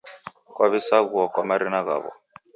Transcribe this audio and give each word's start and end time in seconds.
Kuw'isaghuo 0.55 1.25
kwa 1.33 1.43
marina 1.49 1.79
ghaw'o 1.87 2.11